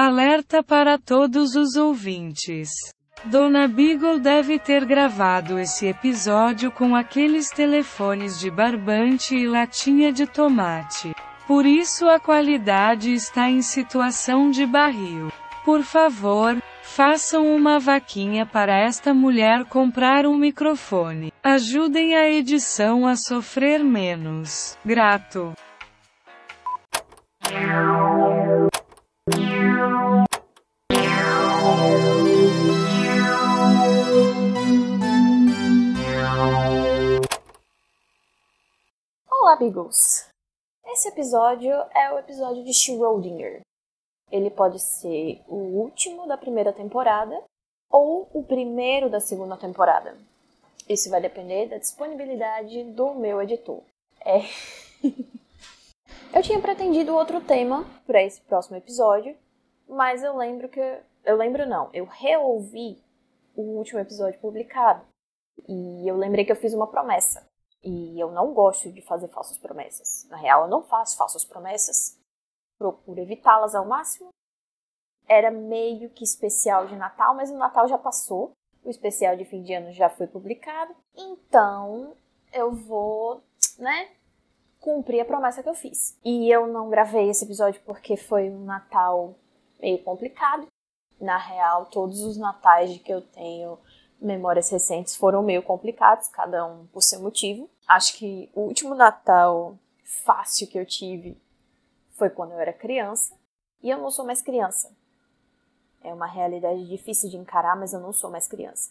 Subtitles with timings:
[0.00, 2.68] Alerta para todos os ouvintes.
[3.24, 10.24] Dona Beagle deve ter gravado esse episódio com aqueles telefones de barbante e latinha de
[10.24, 11.12] tomate.
[11.48, 15.32] Por isso a qualidade está em situação de barril.
[15.64, 21.32] Por favor, façam uma vaquinha para esta mulher comprar um microfone.
[21.42, 24.78] Ajudem a edição a sofrer menos.
[24.84, 25.54] Grato.
[39.88, 43.60] Esse episódio é o episódio de Schrödinger.
[44.30, 47.42] Ele pode ser o último da primeira temporada
[47.90, 50.16] ou o primeiro da segunda temporada.
[50.88, 53.82] Isso vai depender da disponibilidade do meu editor.
[54.24, 54.40] É.
[56.34, 59.36] eu tinha pretendido outro tema para esse próximo episódio,
[59.88, 60.80] mas eu lembro que.
[61.24, 63.02] Eu lembro não, eu reouvi
[63.54, 65.04] o último episódio publicado.
[65.66, 67.47] E eu lembrei que eu fiz uma promessa.
[67.82, 70.26] E eu não gosto de fazer falsas promessas.
[70.28, 72.18] Na real, eu não faço falsas promessas.
[72.78, 74.30] Procuro evitá-las ao máximo.
[75.26, 78.52] Era meio que especial de Natal, mas o Natal já passou.
[78.84, 80.94] O especial de fim de ano já foi publicado.
[81.16, 82.16] Então,
[82.52, 83.42] eu vou,
[83.78, 84.10] né,
[84.80, 86.18] cumprir a promessa que eu fiz.
[86.24, 89.34] E eu não gravei esse episódio porque foi um Natal
[89.80, 90.66] meio complicado.
[91.20, 93.78] Na real, todos os natais que eu tenho
[94.20, 97.70] memórias recentes foram meio complicados, cada um por seu motivo.
[97.86, 101.40] Acho que o último Natal fácil que eu tive
[102.12, 103.36] foi quando eu era criança,
[103.82, 104.92] e eu não sou mais criança.
[106.02, 108.90] É uma realidade difícil de encarar, mas eu não sou mais criança.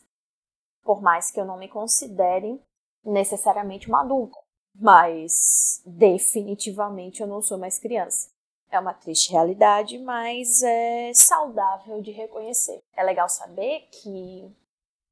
[0.83, 2.61] Por mais que eu não me considere
[3.03, 4.37] necessariamente uma adulta,
[4.73, 8.29] mas definitivamente eu não sou mais criança.
[8.69, 12.79] É uma triste realidade, mas é saudável de reconhecer.
[12.95, 14.49] É legal saber que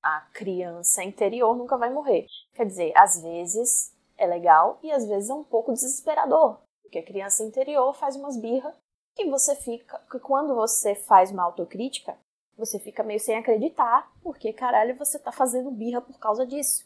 [0.05, 2.27] a criança interior nunca vai morrer.
[2.53, 7.03] Quer dizer, às vezes é legal e às vezes é um pouco desesperador, porque a
[7.03, 8.71] criança interior faz umas birra
[9.17, 12.15] e você fica, que quando você faz uma autocrítica,
[12.55, 16.85] você fica meio sem acreditar, porque caralho, você tá fazendo birra por causa disso.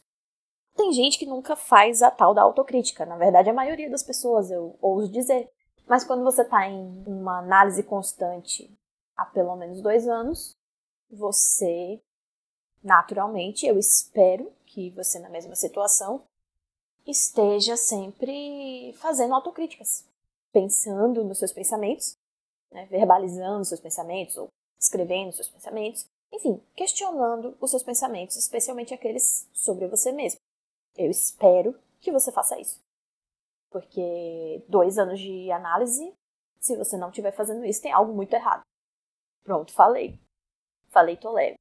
[0.77, 4.49] Tem gente que nunca faz a tal da autocrítica, na verdade a maioria das pessoas,
[4.49, 5.51] eu ouso dizer.
[5.85, 8.73] Mas quando você tá em uma análise constante
[9.17, 10.55] há pelo menos dois anos,
[11.11, 12.01] você
[12.83, 16.23] Naturalmente, eu espero que você, na mesma situação,
[17.05, 20.05] esteja sempre fazendo autocríticas,
[20.51, 22.15] pensando nos seus pensamentos,
[22.71, 24.47] né, verbalizando seus pensamentos ou
[24.79, 30.39] escrevendo seus pensamentos, enfim, questionando os seus pensamentos, especialmente aqueles sobre você mesmo.
[30.95, 32.79] Eu espero que você faça isso.
[33.69, 36.13] Porque dois anos de análise,
[36.59, 38.61] se você não estiver fazendo isso, tem algo muito errado.
[39.43, 40.19] Pronto, falei.
[40.87, 41.58] Falei, tô leve.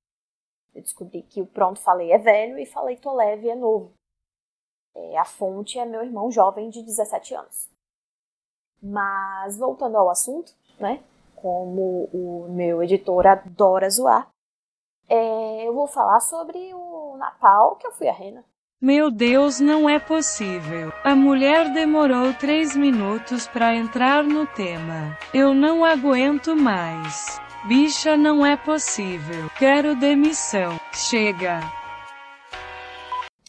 [0.78, 3.92] Eu descobri que o Pronto Falei é velho e Falei Tô Leve é novo.
[4.94, 7.68] É, a fonte é meu irmão jovem de 17 anos.
[8.80, 11.02] Mas voltando ao assunto, né?
[11.34, 14.28] Como o meu editor adora zoar,
[15.08, 18.44] é, eu vou falar sobre o Natal que eu fui à Rena.
[18.80, 20.92] Meu Deus, não é possível.
[21.02, 25.18] A mulher demorou três minutos para entrar no tema.
[25.34, 27.47] Eu não aguento mais.
[27.66, 29.50] Bicha, não é possível.
[29.58, 30.78] Quero demissão.
[30.94, 31.60] Chega.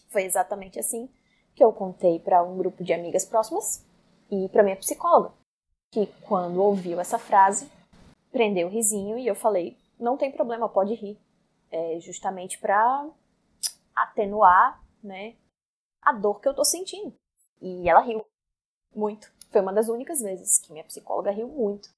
[0.08, 1.08] Foi exatamente assim
[1.54, 3.86] que eu contei para um grupo de amigas próximas
[4.32, 5.32] e para minha psicóloga,
[5.92, 7.72] que quando ouviu essa frase,
[8.32, 11.20] prendeu o risinho e eu falei: "Não tem problema, pode rir".
[11.72, 13.08] É justamente para
[13.96, 15.36] atenuar, né,
[16.02, 17.14] a dor que eu tô sentindo.
[17.62, 18.26] E ela riu
[18.96, 19.32] muito.
[19.52, 21.90] Foi uma das únicas vezes que minha psicóloga riu muito.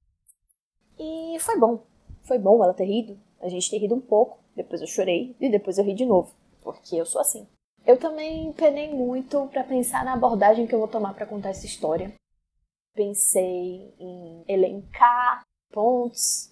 [1.00, 1.91] E foi bom.
[2.24, 5.50] Foi bom ela ter rido, a gente ter rido um pouco, depois eu chorei e
[5.50, 7.48] depois eu ri de novo, porque eu sou assim.
[7.86, 11.66] Eu também penei muito para pensar na abordagem que eu vou tomar para contar essa
[11.66, 12.14] história.
[12.94, 16.52] Pensei em elencar pontos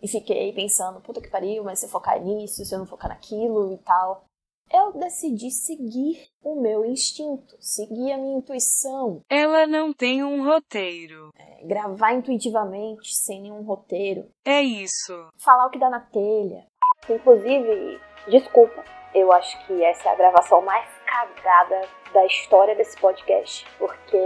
[0.00, 3.08] e fiquei pensando, puta que pariu, mas se eu focar nisso, se eu não focar
[3.10, 4.27] naquilo e tal
[4.72, 9.22] eu decidi seguir o meu instinto, seguir a minha intuição.
[9.28, 11.30] Ela não tem um roteiro.
[11.38, 14.28] É, gravar intuitivamente, sem nenhum roteiro.
[14.44, 15.12] É isso.
[15.38, 16.66] Falar o que dá na telha.
[17.08, 18.84] Inclusive, desculpa,
[19.14, 24.18] eu acho que essa é a gravação mais cagada da história desse podcast, porque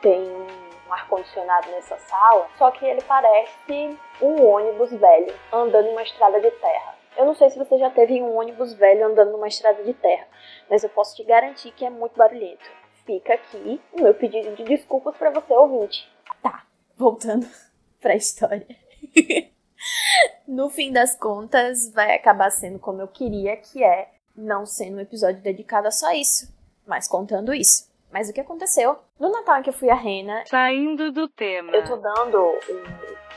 [0.00, 6.02] tem um ar-condicionado nessa sala, só que ele parece um ônibus velho andando em uma
[6.02, 6.97] estrada de terra.
[7.18, 10.24] Eu não sei se você já teve um ônibus velho andando numa estrada de terra,
[10.70, 12.64] mas eu posso te garantir que é muito barulhento.
[13.04, 16.08] Fica aqui o meu pedido de desculpas para você ouvinte.
[16.40, 16.64] Tá,
[16.96, 17.44] voltando
[18.00, 18.68] pra história.
[20.46, 25.00] no fim das contas, vai acabar sendo como eu queria, que é não sendo um
[25.00, 26.54] episódio dedicado a só isso,
[26.86, 27.90] mas contando isso.
[28.12, 28.96] Mas o que aconteceu?
[29.18, 30.44] No Natal em que eu fui a Rena.
[30.46, 31.74] Saindo do tema.
[31.74, 33.27] Eu tô dando um,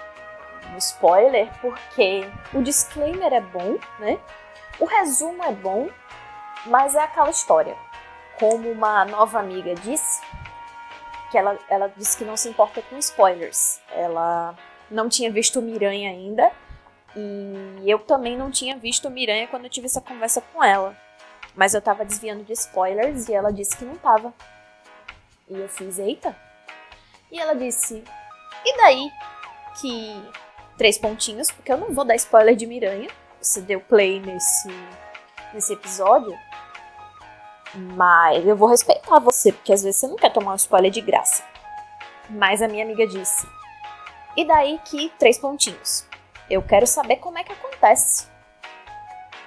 [0.71, 2.21] um spoiler porque
[2.53, 4.19] o disclaimer é bom, né?
[4.79, 5.89] O resumo é bom,
[6.65, 7.75] mas é aquela história.
[8.39, 10.21] Como uma nova amiga disse,
[11.31, 13.79] que ela, ela disse que não se importa com spoilers.
[13.89, 14.55] Ela
[14.89, 16.51] não tinha visto Miranha ainda.
[17.15, 20.95] E eu também não tinha visto Miranha quando eu tive essa conversa com ela.
[21.55, 24.33] Mas eu tava desviando de spoilers e ela disse que não tava.
[25.47, 26.35] E eu fiz, eita.
[27.31, 28.03] E ela disse,
[28.65, 29.09] e daí
[29.79, 30.21] que.
[30.81, 33.07] Três pontinhos, porque eu não vou dar spoiler de Miranha.
[33.39, 34.67] Você deu play nesse,
[35.53, 36.35] nesse episódio.
[37.75, 40.99] Mas eu vou respeitar você, porque às vezes você não quer tomar um spoiler de
[40.99, 41.43] graça.
[42.31, 43.47] Mas a minha amiga disse,
[44.35, 45.13] e daí que.
[45.19, 46.03] Três pontinhos.
[46.49, 48.27] Eu quero saber como é que acontece.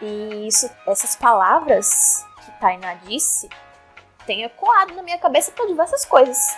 [0.01, 3.49] E isso, essas palavras que Tainá disse
[4.25, 6.57] tem ecoado na minha cabeça para diversas coisas.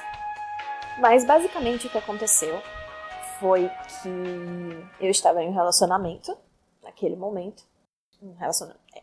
[0.99, 2.62] Mas basicamente o que aconteceu
[3.40, 6.36] foi que eu estava em um relacionamento
[6.82, 7.64] naquele momento.
[8.22, 9.02] Um relacionamento, é,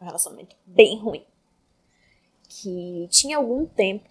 [0.00, 1.24] um relacionamento bem ruim.
[2.48, 4.08] Que tinha algum tempo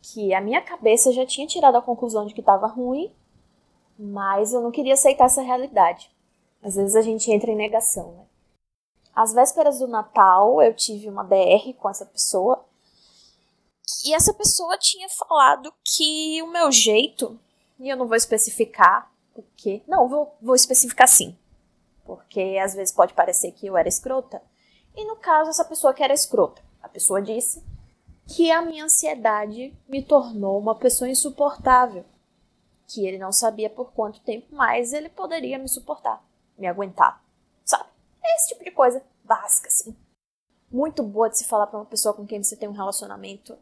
[0.00, 3.12] que a minha cabeça já tinha tirado a conclusão de que estava ruim,
[3.98, 6.10] mas eu não queria aceitar essa realidade.
[6.62, 8.24] Às vezes a gente entra em negação, né?
[9.14, 12.64] Às vésperas do Natal, eu tive uma DR com essa pessoa
[14.04, 17.38] e essa pessoa tinha falado que o meu jeito,
[17.78, 19.82] e eu não vou especificar porque.
[19.86, 21.36] Não, vou, vou especificar sim.
[22.04, 24.40] Porque às vezes pode parecer que eu era escrota.
[24.96, 26.62] E no caso, essa pessoa que era escrota.
[26.80, 27.62] A pessoa disse
[28.26, 32.04] que a minha ansiedade me tornou uma pessoa insuportável.
[32.86, 36.22] Que ele não sabia por quanto tempo mais ele poderia me suportar,
[36.56, 37.22] me aguentar.
[37.64, 37.88] Sabe?
[38.36, 39.96] Esse tipo de coisa básica, assim.
[40.70, 43.56] Muito boa de se falar para uma pessoa com quem você tem um relacionamento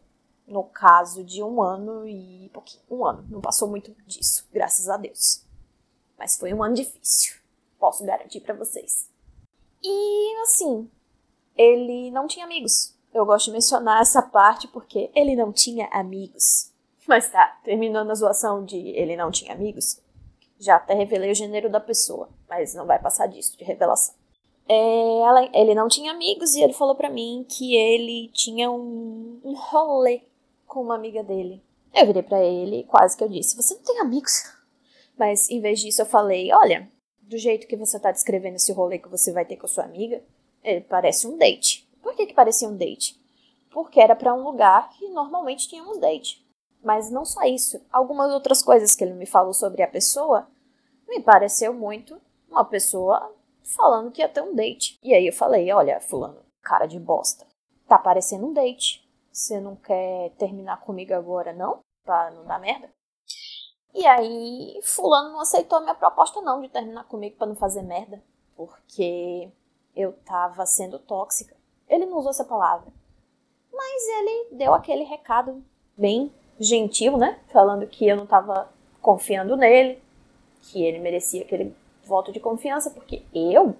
[0.46, 2.82] no caso de um ano e pouquinho.
[2.90, 3.24] Um ano.
[3.28, 5.44] Não passou muito disso, graças a Deus.
[6.18, 7.36] Mas foi um ano difícil.
[7.78, 9.10] Posso garantir para vocês.
[9.82, 10.88] E assim,
[11.56, 12.94] ele não tinha amigos.
[13.12, 16.72] Eu gosto de mencionar essa parte porque ele não tinha amigos.
[17.06, 20.00] Mas tá, terminando a zoação de ele não tinha amigos,
[20.58, 24.14] já até revelei o gênero da pessoa, mas não vai passar disso de revelação.
[24.68, 29.54] É, ele não tinha amigos e ele falou para mim que ele tinha um, um
[29.54, 30.22] rolê
[30.72, 31.62] com uma amiga dele.
[31.94, 34.42] Eu virei para ele e quase que eu disse: Você não tem amigos?
[35.18, 36.88] Mas em vez disso eu falei: Olha,
[37.20, 39.84] do jeito que você tá descrevendo esse rolê que você vai ter com a sua
[39.84, 40.24] amiga,
[40.64, 41.86] ele parece um date.
[42.02, 43.20] Por que, que parecia um date?
[43.70, 46.42] Porque era para um lugar que normalmente tínhamos date.
[46.82, 50.48] Mas não só isso, algumas outras coisas que ele me falou sobre a pessoa
[51.06, 52.18] me pareceu muito
[52.50, 53.30] uma pessoa
[53.62, 54.98] falando que ia ter um date.
[55.02, 57.46] E aí eu falei: Olha, Fulano, cara de bosta,
[57.86, 59.01] tá parecendo um date.
[59.32, 61.80] Você não quer terminar comigo agora, não?
[62.04, 62.92] Pra não dar merda?
[63.94, 67.82] E aí, fulano não aceitou a minha proposta não de terminar comigo para não fazer
[67.82, 68.22] merda,
[68.54, 69.50] porque
[69.96, 71.56] eu tava sendo tóxica.
[71.88, 72.90] Ele não usou essa palavra.
[73.72, 75.64] Mas ele deu aquele recado
[75.96, 77.40] bem gentil, né?
[77.48, 78.70] Falando que eu não tava
[79.00, 80.02] confiando nele,
[80.62, 81.74] que ele merecia aquele
[82.04, 83.76] voto de confiança, porque eu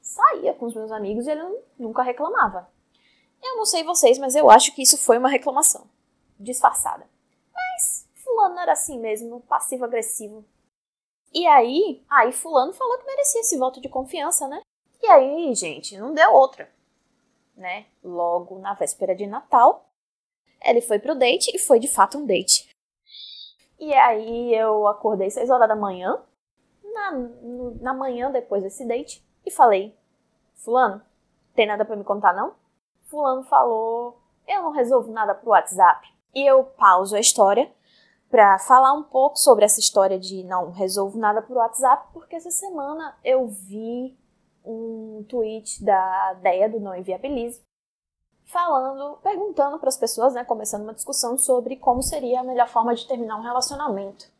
[0.00, 2.68] saía com os meus amigos e ele nunca reclamava.
[3.42, 5.86] Eu não sei vocês, mas eu acho que isso foi uma reclamação.
[6.38, 7.08] Disfarçada.
[7.52, 10.44] Mas fulano era assim mesmo, passivo-agressivo.
[11.32, 14.62] E aí, aí fulano falou que merecia esse voto de confiança, né?
[15.02, 16.70] E aí, gente, não deu outra.
[17.56, 17.86] Né?
[18.02, 19.88] Logo na véspera de Natal,
[20.62, 22.68] ele foi pro date e foi de fato um date.
[23.78, 26.20] E aí eu acordei 6 horas da manhã,
[26.82, 27.12] na,
[27.80, 29.96] na manhã depois desse date, e falei:
[30.56, 31.00] Fulano,
[31.54, 32.54] tem nada para me contar não?
[33.08, 36.08] Fulano falou, eu não resolvo nada pro WhatsApp.
[36.34, 37.70] E eu pauso a história
[38.30, 42.50] para falar um pouco sobre essa história de não resolvo nada pro WhatsApp, porque essa
[42.50, 44.16] semana eu vi
[44.64, 47.60] um tweet da Deia do Não Inviabilize
[48.44, 52.94] falando, perguntando para as pessoas, né, começando uma discussão sobre como seria a melhor forma
[52.94, 54.30] de terminar um relacionamento.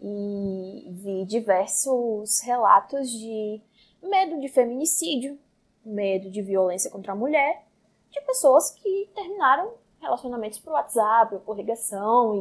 [0.00, 3.60] E vi diversos relatos de
[4.02, 5.38] medo de feminicídio,
[5.84, 7.67] medo de violência contra a mulher
[8.10, 12.34] de pessoas que terminaram relacionamentos por WhatsApp ou por ligação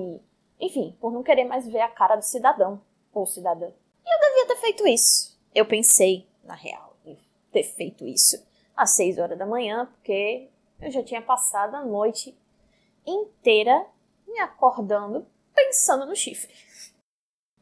[0.60, 2.82] e, enfim, por não querer mais ver a cara do cidadão
[3.14, 3.68] ou cidadã.
[3.68, 5.38] E eu devia ter feito isso.
[5.54, 7.18] Eu pensei, na real, em
[7.52, 8.46] ter feito isso
[8.76, 12.38] às 6 horas da manhã, porque eu já tinha passado a noite
[13.06, 13.86] inteira
[14.28, 15.26] me acordando
[15.58, 16.54] pensando no chifre.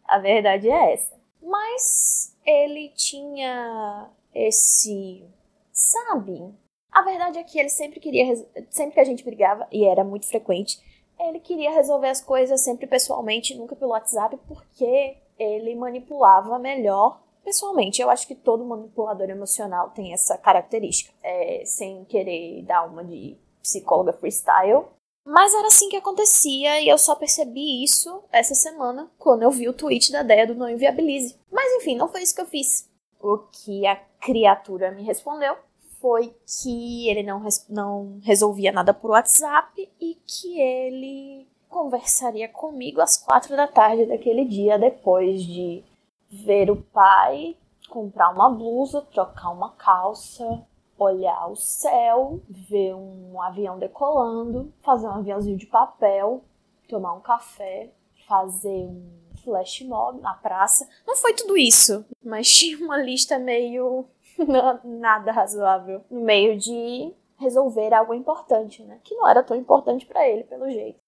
[0.04, 1.16] A verdade é essa.
[1.42, 5.26] Mas ele tinha esse.
[5.72, 6.54] Sabe?
[6.96, 8.34] A verdade é que ele sempre queria.
[8.70, 10.80] Sempre que a gente brigava, e era muito frequente,
[11.20, 18.02] ele queria resolver as coisas sempre pessoalmente, nunca pelo WhatsApp, porque ele manipulava melhor pessoalmente.
[18.02, 23.38] Eu acho que todo manipulador emocional tem essa característica, é, sem querer dar uma de
[23.62, 24.86] psicóloga freestyle.
[25.26, 29.68] Mas era assim que acontecia e eu só percebi isso essa semana quando eu vi
[29.68, 31.38] o tweet da Deia do Não Inviabilize.
[31.52, 32.90] Mas enfim, não foi isso que eu fiz.
[33.20, 35.58] O que a criatura me respondeu
[36.00, 43.18] foi que ele não, não resolvia nada por WhatsApp e que ele conversaria comigo às
[43.18, 45.84] quatro da tarde daquele dia, depois de
[46.30, 47.56] ver o pai
[47.90, 50.66] comprar uma blusa, trocar uma calça,
[50.98, 56.44] olhar o céu, ver um avião decolando, fazer um aviãozinho de papel,
[56.88, 57.92] tomar um café,
[58.28, 60.88] fazer um flash mob na praça.
[61.06, 64.06] Não foi tudo isso, mas tinha uma lista meio
[64.84, 69.00] nada razoável no meio de resolver algo importante, né?
[69.04, 71.00] Que não era tão importante para ele, pelo jeito.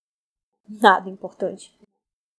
[0.67, 1.77] Nada importante.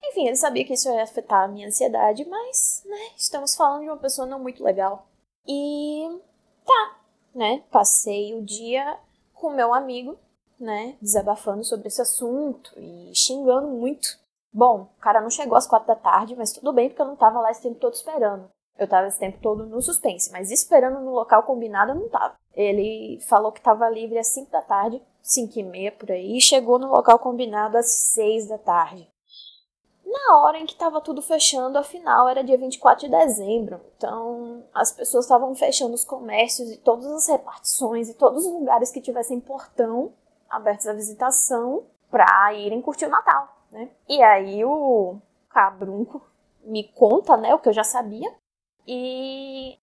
[0.04, 3.88] Enfim, ele sabia que isso ia afetar a minha ansiedade, mas, né, estamos falando de
[3.88, 5.07] uma pessoa não muito legal.
[5.47, 6.21] E
[6.64, 6.99] tá,
[7.35, 7.64] né?
[7.71, 8.99] Passei o dia
[9.35, 10.16] com meu amigo,
[10.59, 14.18] né, desabafando sobre esse assunto e xingando muito.
[14.52, 17.16] Bom, o cara não chegou às quatro da tarde, mas tudo bem porque eu não
[17.16, 18.49] tava lá esse tempo todo esperando.
[18.78, 22.37] Eu tava esse tempo todo no suspense, mas esperando no local combinado eu não tava.
[22.54, 26.40] Ele falou que tava livre às 5 da tarde, 5 e meia por aí, e
[26.40, 29.11] chegou no local combinado às 6 da tarde.
[30.06, 34.90] Na hora em que tava tudo fechando, afinal era dia 24 de dezembro, então as
[34.90, 39.38] pessoas estavam fechando os comércios e todas as repartições e todos os lugares que tivessem
[39.38, 40.12] portão
[40.49, 43.90] abertos à visitação pra irem curtir o Natal, né?
[44.08, 45.16] E aí o
[45.50, 46.23] cabrunco
[46.64, 48.35] me conta, né, o que eu já sabia,
[48.88, 49.78] e.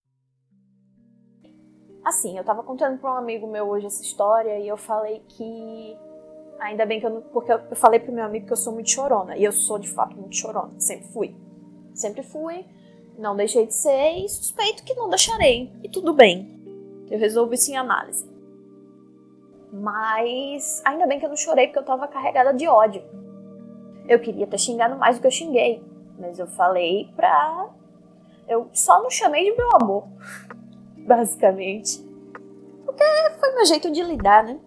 [2.04, 5.96] Assim, eu tava contando pra um amigo meu hoje essa história e eu falei que.
[6.60, 7.22] Ainda bem que eu não.
[7.22, 9.38] Porque eu falei pro meu amigo que eu sou muito chorona.
[9.38, 10.74] E eu sou de fato muito chorona.
[10.80, 11.36] Sempre fui.
[11.94, 12.66] Sempre fui.
[13.18, 15.72] Não deixei de ser e suspeito que não deixarei.
[15.84, 16.60] E tudo bem.
[17.12, 18.28] Eu resolvo isso em análise.
[19.72, 23.04] Mas ainda bem que eu não chorei porque eu tava carregada de ódio.
[24.08, 25.84] Eu queria ter xingado mais do que eu xinguei.
[26.18, 27.70] Mas eu falei pra
[28.48, 30.08] eu só não chamei de meu amor,
[31.06, 32.04] basicamente.
[32.86, 33.04] Porque
[33.40, 34.60] foi meu jeito de lidar, né?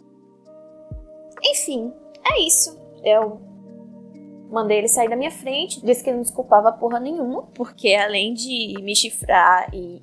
[1.42, 1.92] Enfim,
[2.24, 2.78] é isso.
[3.04, 3.40] Eu
[4.50, 8.34] mandei ele sair da minha frente, disse que ele não desculpava porra nenhuma, porque além
[8.34, 10.02] de me chifrar e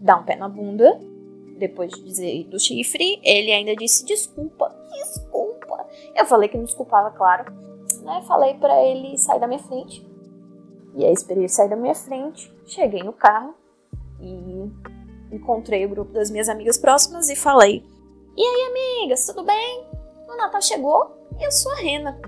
[0.00, 1.00] dar um pé na bunda,
[1.58, 5.86] depois de dizer do chifre, ele ainda disse desculpa, desculpa.
[6.14, 7.52] Eu falei que não desculpava, claro.
[8.02, 8.22] Né?
[8.26, 10.05] Falei para ele sair da minha frente.
[10.96, 13.54] E aí esperei ele sair da minha frente, cheguei no carro
[14.18, 14.72] e
[15.30, 17.84] encontrei o grupo das minhas amigas próximas e falei:
[18.34, 19.86] E aí, amigas, tudo bem?
[20.26, 22.18] O Natal chegou e eu sou a Rena.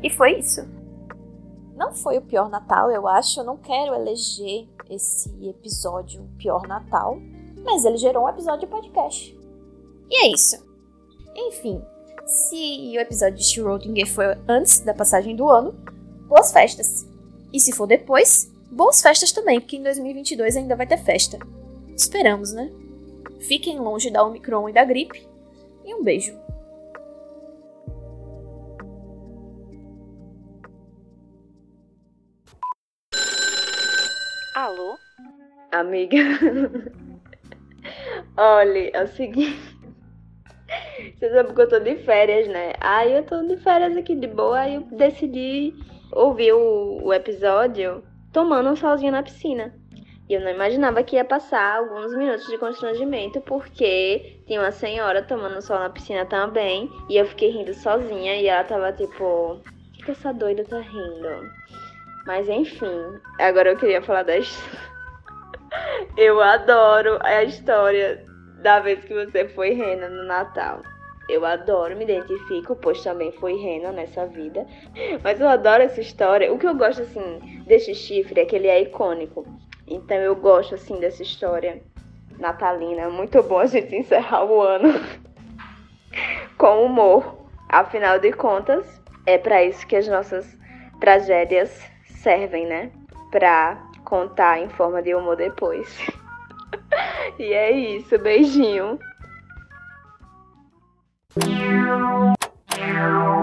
[0.00, 0.60] E foi isso.
[1.74, 3.40] Não foi o pior Natal, eu acho.
[3.40, 7.18] Eu não quero eleger esse episódio pior Natal,
[7.64, 9.36] mas ele gerou um episódio de podcast.
[10.08, 10.64] E é isso.
[11.34, 11.82] Enfim,
[12.24, 15.72] se o episódio de Schrödinger foi antes da passagem do ano,
[16.28, 17.17] boas festas!
[17.52, 21.38] E se for depois, boas festas também, porque em 2022 ainda vai ter festa.
[21.96, 22.70] Esperamos, né?
[23.40, 25.26] Fiquem longe da Omicron e da gripe.
[25.84, 26.36] E um beijo.
[34.54, 34.98] Alô?
[35.72, 36.18] Amiga.
[38.36, 39.78] Olha, é o seguinte.
[41.16, 42.72] Você sabe que eu tô de férias, né?
[42.80, 45.74] Aí eu tô de férias aqui de boa, aí eu decidi
[46.12, 49.74] ouvi o, episódio tomando um solzinho na piscina.
[50.28, 55.22] E eu não imaginava que ia passar alguns minutos de constrangimento, porque tinha uma senhora
[55.22, 59.62] tomando sol na piscina também, e eu fiquei rindo sozinha, e ela tava tipo, o
[59.94, 61.50] que, que essa doida tá rindo?
[62.26, 64.78] Mas enfim, agora eu queria falar da história.
[66.16, 68.22] eu adoro a história
[68.62, 70.82] da vez que você foi rena no Natal.
[71.28, 74.66] Eu adoro, me identifico, pois também fui rena nessa vida.
[75.22, 76.52] Mas eu adoro essa história.
[76.52, 79.46] O que eu gosto, assim, desse chifre é que ele é icônico.
[79.86, 81.82] Então eu gosto, assim, dessa história
[82.38, 83.10] natalina.
[83.10, 84.88] Muito bom a gente encerrar o ano
[86.56, 87.36] com humor.
[87.68, 88.86] Afinal de contas,
[89.26, 90.56] é para isso que as nossas
[90.98, 92.90] tragédias servem, né?
[93.30, 95.94] Pra contar em forma de humor depois.
[97.38, 98.98] e é isso, beijinho.
[101.40, 103.37] Thank you.